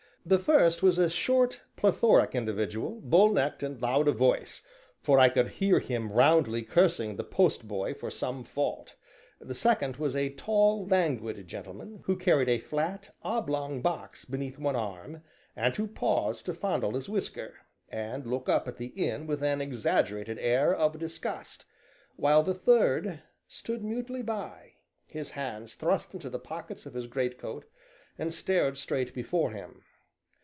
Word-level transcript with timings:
The 0.23 0.37
first 0.37 0.83
was 0.83 0.99
a 0.99 1.09
short, 1.09 1.61
plethoric 1.75 2.35
individual, 2.35 3.01
bull 3.01 3.33
necked 3.33 3.63
and 3.63 3.81
loud 3.81 4.07
of 4.07 4.17
voice, 4.17 4.61
for 5.01 5.17
I 5.17 5.29
could 5.29 5.47
hear 5.53 5.79
him 5.79 6.11
roundly 6.11 6.61
cursing 6.61 7.15
the 7.15 7.23
post 7.23 7.67
boy 7.67 7.95
for 7.95 8.11
some 8.11 8.43
fault; 8.43 8.93
the 9.39 9.55
second 9.55 9.97
was 9.97 10.15
a 10.15 10.29
tall, 10.29 10.85
languid 10.85 11.47
gentleman, 11.47 12.01
who 12.05 12.15
carried 12.15 12.49
a 12.49 12.59
flat, 12.59 13.15
oblong 13.23 13.81
box 13.81 14.23
beneath 14.23 14.59
one 14.59 14.75
arm, 14.75 15.23
and 15.55 15.75
who 15.75 15.87
paused 15.87 16.45
to 16.45 16.53
fondle 16.53 16.91
his 16.93 17.09
whisker, 17.09 17.55
and 17.89 18.27
look 18.27 18.47
up 18.47 18.67
at 18.67 18.77
the 18.77 18.93
inn 18.95 19.25
with 19.25 19.41
an 19.41 19.59
exaggerated 19.59 20.37
air 20.37 20.71
of 20.71 20.99
disgust; 20.99 21.65
while 22.15 22.43
the 22.43 22.53
third 22.53 23.23
stood 23.47 23.83
mutely 23.83 24.21
by, 24.21 24.73
his 25.07 25.31
hands 25.31 25.73
thrust 25.73 26.13
into 26.13 26.29
the 26.29 26.37
pockets 26.37 26.85
of 26.85 26.93
his 26.93 27.07
greatcoat, 27.07 27.65
and 28.19 28.35
stared 28.35 28.77
straight 28.77 29.15
before 29.15 29.49
him. 29.49 29.81